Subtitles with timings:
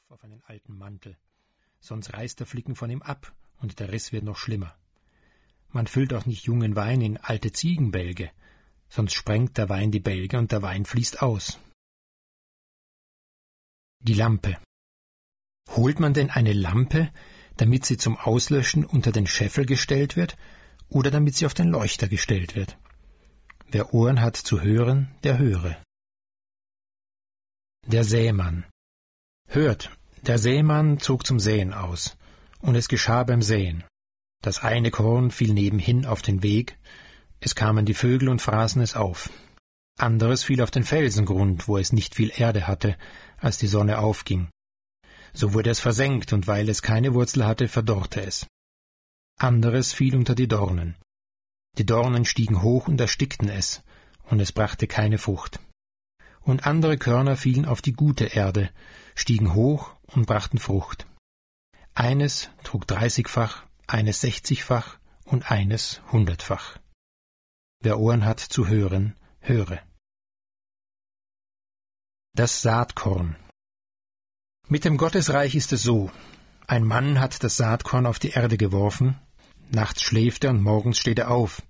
[0.00, 1.16] Stoff auf einen alten Mantel.
[1.80, 4.74] Sonst reißt der Flicken von ihm ab und der Riss wird noch schlimmer.
[5.70, 8.30] Man füllt auch nicht jungen Wein in alte Ziegenbälge,
[8.88, 11.58] sonst sprengt der Wein die Bälge und der Wein fließt aus.
[14.00, 14.58] Die Lampe.
[15.68, 17.12] Holt man denn eine Lampe,
[17.56, 20.36] damit sie zum Auslöschen unter den Scheffel gestellt wird
[20.88, 22.78] oder damit sie auf den Leuchter gestellt wird?
[23.66, 25.76] Wer Ohren hat zu hören, der höre.
[27.86, 28.64] Der Sämann.
[29.52, 29.90] Hört,
[30.22, 32.16] der Sämann zog zum Säen aus,
[32.60, 33.82] und es geschah beim Säen.
[34.42, 36.78] Das eine Korn fiel nebenhin auf den Weg,
[37.40, 39.28] es kamen die Vögel und fraßen es auf.
[39.98, 42.96] Anderes fiel auf den Felsengrund, wo es nicht viel Erde hatte,
[43.38, 44.48] als die Sonne aufging.
[45.32, 48.46] So wurde es versenkt, und weil es keine Wurzel hatte, verdorrte es.
[49.36, 50.94] Anderes fiel unter die Dornen.
[51.76, 53.82] Die Dornen stiegen hoch und erstickten es,
[54.22, 55.58] und es brachte keine Frucht.
[56.42, 58.70] Und andere Körner fielen auf die gute Erde,
[59.14, 61.06] stiegen hoch und brachten Frucht.
[61.94, 66.78] Eines trug dreißigfach, eines sechzigfach und eines hundertfach.
[67.80, 69.80] Wer Ohren hat zu hören, höre.
[72.34, 73.36] Das Saatkorn.
[74.68, 76.10] Mit dem Gottesreich ist es so.
[76.66, 79.18] Ein Mann hat das Saatkorn auf die Erde geworfen,
[79.70, 81.62] nachts schläft er und morgens steht er auf.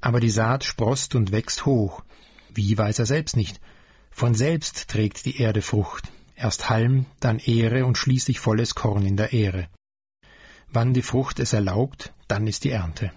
[0.00, 2.04] Aber die Saat sproßt und wächst hoch.
[2.50, 3.60] Wie weiß er selbst nicht.
[4.16, 9.18] Von selbst trägt die Erde Frucht erst Halm, dann Ehre und schließlich volles Korn in
[9.18, 9.68] der Ehre.
[10.68, 13.12] Wann die Frucht es erlaubt, dann ist die Ernte.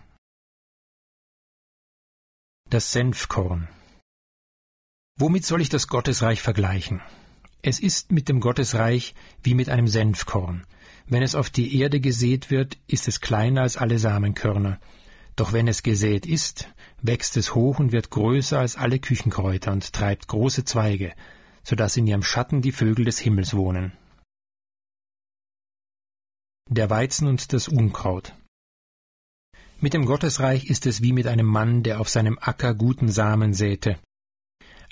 [2.69, 3.69] Das Senfkorn.
[5.15, 7.01] Womit soll ich das Gottesreich vergleichen?
[7.61, 10.67] Es ist mit dem Gottesreich wie mit einem Senfkorn.
[11.07, 14.81] Wenn es auf die Erde gesät wird, ist es kleiner als alle Samenkörner.
[15.39, 16.67] Doch wenn es gesät ist,
[17.01, 21.13] wächst es hoch und wird größer als alle Küchenkräuter und treibt große Zweige,
[21.63, 23.93] so dass in ihrem Schatten die Vögel des Himmels wohnen.
[26.67, 28.35] Der Weizen und das Unkraut.
[29.79, 33.53] Mit dem Gottesreich ist es wie mit einem Mann, der auf seinem Acker guten Samen
[33.53, 33.97] säte.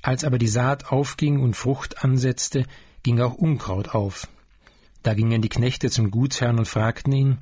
[0.02, 2.66] Als aber die Saat aufging und Frucht ansetzte,
[3.04, 4.30] ging auch Unkraut auf.
[5.04, 7.38] Da gingen die Knechte zum Gutsherrn und fragten ihn,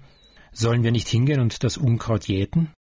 [0.53, 2.71] Sollen wir nicht hingehen und das Unkraut jäten?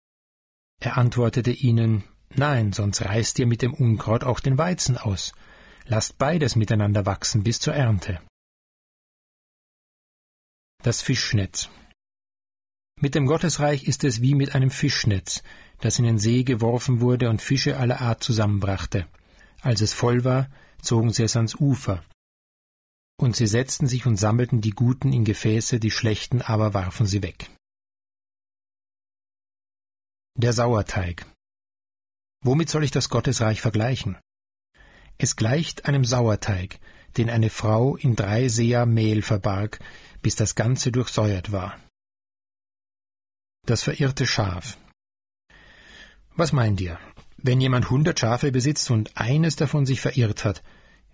[0.80, 2.04] Er antwortete ihnen,
[2.36, 5.32] Nein, sonst reißt ihr mit dem Unkraut auch den Weizen aus.
[5.86, 8.20] Lasst beides miteinander wachsen bis zur Ernte.
[10.82, 11.68] Das Fischnetz.
[13.00, 15.42] Mit dem Gottesreich ist es wie mit einem Fischnetz,
[15.80, 19.06] das in den See geworfen wurde und Fische aller Art zusammenbrachte.
[19.60, 20.48] Als es voll war,
[20.80, 22.04] zogen sie es ans Ufer.
[23.16, 27.22] Und sie setzten sich und sammelten die Guten in Gefäße, die Schlechten aber warfen sie
[27.22, 27.50] weg.
[30.37, 31.25] Der Sauerteig.
[32.43, 34.19] Womit soll ich das Gottesreich vergleichen?
[35.17, 36.81] Es gleicht einem Sauerteig,
[37.17, 39.78] den eine Frau in drei Seer Mehl verbarg,
[40.22, 41.78] bis das Ganze durchsäuert war.
[43.65, 44.77] Das verirrte Schaf.
[46.34, 46.99] Was meint ihr?
[47.37, 50.65] Wenn jemand hundert Schafe besitzt und eines davon sich verirrt hat,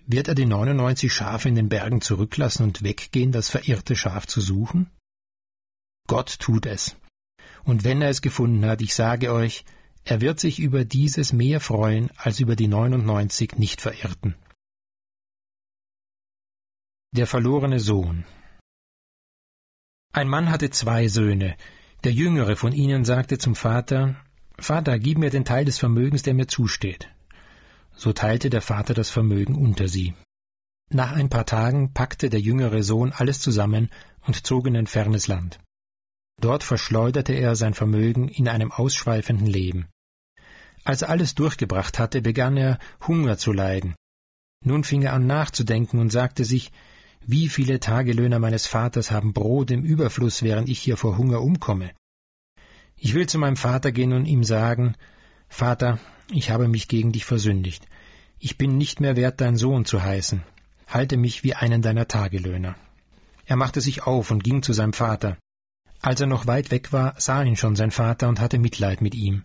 [0.07, 4.41] wird er die 99 Schafe in den Bergen zurücklassen und weggehen, das verirrte Schaf zu
[4.41, 4.91] suchen?
[6.07, 6.97] Gott tut es.
[7.65, 9.65] Und wenn er es gefunden hat, ich sage euch,
[10.05, 14.35] er wird sich über dieses mehr freuen als über die 99 nicht verirrten.
[17.13, 18.25] Der verlorene Sohn
[20.13, 21.57] Ein Mann hatte zwei Söhne.
[22.05, 24.17] Der jüngere von ihnen sagte zum Vater,
[24.59, 27.11] Vater, gib mir den Teil des Vermögens, der mir zusteht.
[27.95, 30.15] So teilte der Vater das Vermögen unter sie.
[30.89, 33.91] Nach ein paar Tagen packte der jüngere Sohn alles zusammen
[34.27, 35.61] und zog in ein fernes Land.
[36.41, 39.89] Dort verschleuderte er sein Vermögen in einem ausschweifenden Leben.
[40.85, 43.95] Als er alles durchgebracht hatte, begann er Hunger zu leiden.
[44.65, 46.73] Nun fing er an nachzudenken und sagte sich,
[47.27, 51.91] wie viele Tagelöhner meines Vaters haben Brot im Überfluss, während ich hier vor Hunger umkomme.
[52.97, 54.95] Ich will zu meinem Vater gehen und ihm sagen,
[55.49, 55.99] Vater,
[56.33, 57.87] ich habe mich gegen dich versündigt.
[58.39, 60.43] Ich bin nicht mehr wert, dein Sohn zu heißen.
[60.87, 62.77] Halte mich wie einen deiner Tagelöhner.
[63.45, 65.37] Er machte sich auf und ging zu seinem Vater.
[66.03, 69.15] Als er noch weit weg war, sah ihn schon sein Vater und hatte Mitleid mit
[69.15, 69.45] ihm.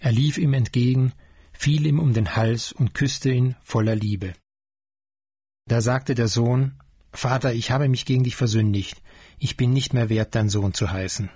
[0.00, 1.12] Er lief ihm entgegen,
[1.52, 4.34] fiel ihm um den Hals und küsste ihn voller Liebe.
[5.66, 6.78] Da sagte der Sohn,
[7.12, 9.02] Vater, ich habe mich gegen dich versündigt,
[9.38, 11.30] ich bin nicht mehr wert, dein Sohn zu heißen.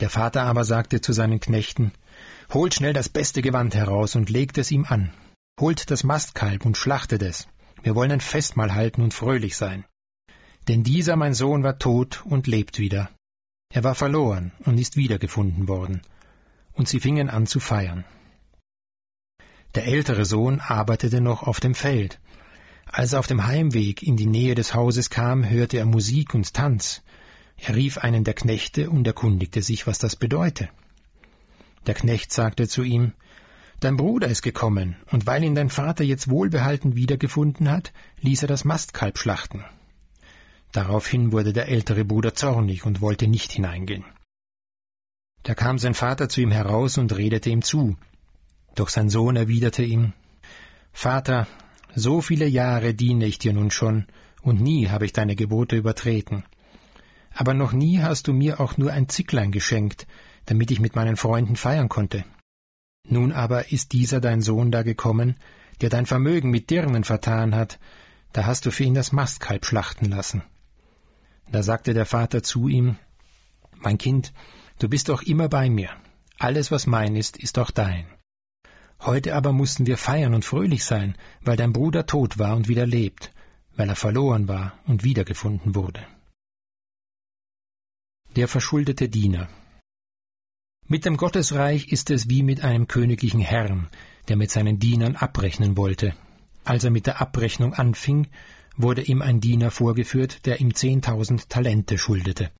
[0.00, 1.92] Der Vater aber sagte zu seinen Knechten,
[2.52, 5.12] Holt schnell das beste Gewand heraus und legt es ihm an.
[5.60, 7.48] Holt das Mastkalb und schlachtet es.
[7.82, 9.84] Wir wollen ein Festmahl halten und fröhlich sein.
[10.68, 13.10] Denn dieser mein Sohn war tot und lebt wieder.
[13.70, 16.02] Er war verloren und ist wiedergefunden worden.
[16.72, 18.04] Und sie fingen an zu feiern.
[19.74, 22.18] Der ältere Sohn arbeitete noch auf dem Feld.
[22.86, 26.54] Als er auf dem Heimweg in die Nähe des Hauses kam, hörte er Musik und
[26.54, 27.02] Tanz.
[27.56, 30.68] Er rief einen der Knechte und erkundigte sich, was das bedeute.
[31.86, 33.12] Der Knecht sagte zu ihm,
[33.80, 38.48] Dein Bruder ist gekommen, und weil ihn dein Vater jetzt wohlbehalten wiedergefunden hat, ließ er
[38.48, 39.64] das Mastkalb schlachten.
[40.76, 44.04] Daraufhin wurde der ältere Bruder zornig und wollte nicht hineingehen.
[45.42, 47.96] Da kam sein Vater zu ihm heraus und redete ihm zu.
[48.74, 50.12] Doch sein Sohn erwiderte ihm,
[50.92, 51.46] Vater,
[51.94, 54.04] so viele Jahre diene ich dir nun schon,
[54.42, 56.44] und nie habe ich deine Gebote übertreten.
[57.32, 60.06] Aber noch nie hast du mir auch nur ein Zicklein geschenkt,
[60.44, 62.22] damit ich mit meinen Freunden feiern konnte.
[63.08, 65.36] Nun aber ist dieser dein Sohn da gekommen,
[65.80, 67.78] der dein Vermögen mit Dirnen vertan hat,
[68.34, 70.42] da hast du für ihn das Mastkalb schlachten lassen.
[71.50, 72.96] Da sagte der Vater zu ihm,
[73.76, 74.32] Mein Kind,
[74.78, 75.90] du bist doch immer bei mir.
[76.38, 78.06] Alles, was mein ist, ist auch dein.
[79.00, 82.86] Heute aber mussten wir feiern und fröhlich sein, weil dein Bruder tot war und wieder
[82.86, 83.32] lebt,
[83.76, 86.06] weil er verloren war und wiedergefunden wurde.
[88.34, 89.48] Der verschuldete Diener
[90.88, 93.88] mit dem Gottesreich ist es wie mit einem königlichen Herrn,
[94.28, 96.14] der mit seinen Dienern abrechnen wollte.
[96.64, 98.28] Als er mit der Abrechnung anfing,
[98.76, 102.50] wurde ihm ein Diener vorgeführt, der ihm zehntausend Talente schuldete.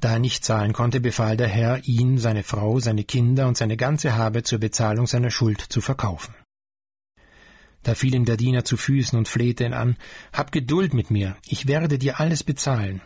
[0.00, 3.76] Da er nicht zahlen konnte, befahl der Herr, ihn, seine Frau, seine Kinder und seine
[3.76, 6.34] ganze Habe zur Bezahlung seiner Schuld zu verkaufen.
[7.82, 9.96] Da fiel ihm der Diener zu Füßen und flehte ihn an,
[10.32, 13.00] Hab Geduld mit mir, ich werde dir alles bezahlen.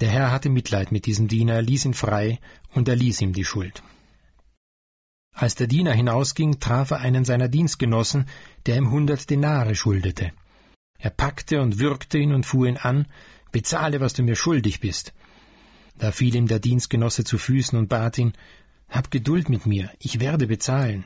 [0.00, 2.38] Der Herr hatte Mitleid mit diesem Diener, ließ ihn frei
[2.74, 3.82] und erließ ihm die Schuld.
[5.32, 8.26] Als der Diener hinausging, traf er einen seiner Dienstgenossen,
[8.64, 10.32] der ihm hundert Denare schuldete.
[10.98, 13.06] Er packte und würgte ihn und fuhr ihn an,
[13.52, 15.12] bezahle, was du mir schuldig bist.
[15.98, 18.32] Da fiel ihm der Dienstgenosse zu Füßen und bat ihn,
[18.88, 21.04] Hab Geduld mit mir, ich werde bezahlen.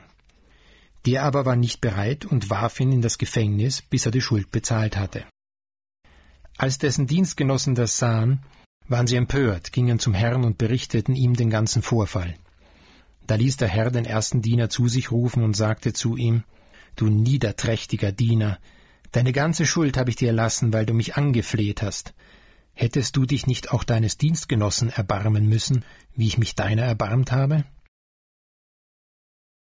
[1.05, 4.51] Der aber war nicht bereit und warf ihn in das Gefängnis, bis er die Schuld
[4.51, 5.25] bezahlt hatte.
[6.57, 8.43] Als dessen Dienstgenossen das sahen,
[8.87, 12.35] waren sie empört, gingen zum Herrn und berichteten ihm den ganzen Vorfall.
[13.25, 16.43] Da ließ der Herr den ersten Diener zu sich rufen und sagte zu ihm,
[16.97, 18.59] Du niederträchtiger Diener,
[19.11, 22.13] deine ganze Schuld habe ich dir erlassen, weil du mich angefleht hast.
[22.73, 25.85] Hättest du dich nicht auch deines Dienstgenossen erbarmen müssen,
[26.15, 27.65] wie ich mich deiner erbarmt habe?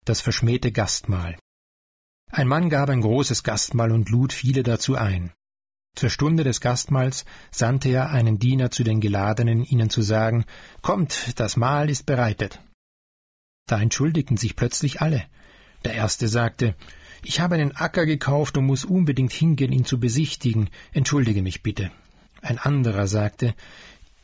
[0.05, 1.37] Das verschmähte Gastmahl.
[2.31, 5.33] Ein Mann gab ein großes Gastmahl und lud viele dazu ein.
[5.95, 10.45] Zur Stunde des Gastmahls sandte er einen Diener zu den Geladenen, ihnen zu sagen,
[10.83, 12.61] Kommt, das Mahl ist bereitet.
[13.67, 15.25] Da entschuldigten sich plötzlich alle.
[15.85, 16.75] Der erste sagte,
[17.26, 21.91] Ich habe einen Acker gekauft und muss unbedingt hingehen, ihn zu besichtigen, entschuldige mich bitte.
[22.43, 23.55] Ein anderer sagte,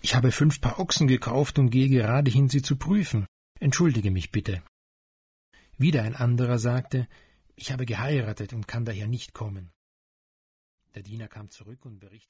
[0.02, 3.26] Ich habe fünf Paar Ochsen gekauft und gehe gerade hin, sie zu prüfen,
[3.58, 4.62] entschuldige mich bitte.
[5.79, 7.08] Wieder ein anderer sagte,
[7.56, 9.70] Ich habe geheiratet und kann daher nicht kommen.
[10.94, 12.29] Der Diener kam zurück und berichtete